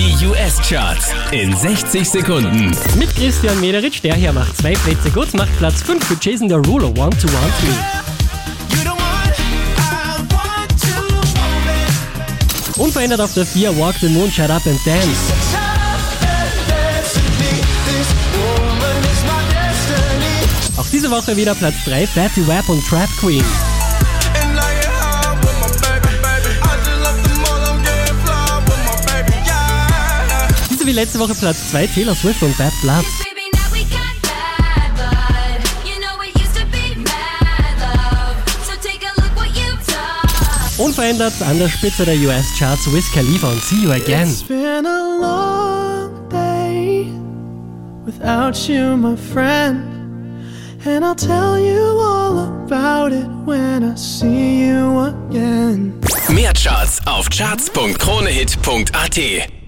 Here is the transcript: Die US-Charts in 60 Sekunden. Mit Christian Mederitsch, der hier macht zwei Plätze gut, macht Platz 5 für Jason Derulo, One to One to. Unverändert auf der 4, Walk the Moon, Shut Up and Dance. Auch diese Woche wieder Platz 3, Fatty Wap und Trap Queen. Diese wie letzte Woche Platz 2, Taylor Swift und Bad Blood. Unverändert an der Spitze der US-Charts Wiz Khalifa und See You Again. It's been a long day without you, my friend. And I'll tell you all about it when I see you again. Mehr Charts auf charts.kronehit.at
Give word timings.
Die 0.00 0.16
US-Charts 0.26 1.12
in 1.30 1.54
60 1.54 2.08
Sekunden. 2.08 2.74
Mit 2.98 3.14
Christian 3.14 3.60
Mederitsch, 3.60 4.00
der 4.02 4.14
hier 4.14 4.32
macht 4.32 4.56
zwei 4.56 4.72
Plätze 4.72 5.10
gut, 5.10 5.34
macht 5.34 5.54
Platz 5.58 5.82
5 5.82 6.02
für 6.02 6.16
Jason 6.18 6.48
Derulo, 6.48 6.86
One 6.86 7.10
to 7.10 7.28
One 7.28 7.52
to. 12.72 12.82
Unverändert 12.82 13.20
auf 13.20 13.34
der 13.34 13.44
4, 13.44 13.78
Walk 13.78 13.96
the 14.00 14.08
Moon, 14.08 14.30
Shut 14.32 14.48
Up 14.48 14.66
and 14.66 14.80
Dance. 14.86 15.34
Auch 20.78 20.86
diese 20.90 21.10
Woche 21.10 21.36
wieder 21.36 21.54
Platz 21.54 21.74
3, 21.84 22.06
Fatty 22.06 22.48
Wap 22.48 22.66
und 22.70 22.82
Trap 22.88 23.10
Queen. 23.20 23.44
Diese 30.80 30.92
wie 30.92 30.94
letzte 30.94 31.18
Woche 31.18 31.34
Platz 31.34 31.70
2, 31.72 31.88
Taylor 31.88 32.14
Swift 32.14 32.42
und 32.42 32.56
Bad 32.56 32.72
Blood. 32.80 33.04
Unverändert 40.78 41.34
an 41.42 41.58
der 41.58 41.68
Spitze 41.68 42.06
der 42.06 42.16
US-Charts 42.16 42.90
Wiz 42.94 43.12
Khalifa 43.12 43.48
und 43.48 43.62
See 43.62 43.82
You 43.82 43.90
Again. 43.90 44.26
It's 44.26 44.42
been 44.42 44.86
a 44.86 45.18
long 45.20 46.26
day 46.30 47.12
without 48.06 48.56
you, 48.66 48.96
my 48.96 49.18
friend. 49.18 49.82
And 50.86 51.04
I'll 51.04 51.14
tell 51.14 51.58
you 51.58 52.00
all 52.00 52.38
about 52.64 53.12
it 53.12 53.28
when 53.44 53.84
I 53.84 53.94
see 53.96 54.64
you 54.64 55.00
again. 55.00 55.92
Mehr 56.30 56.54
Charts 56.54 57.02
auf 57.04 57.28
charts.kronehit.at 57.28 59.50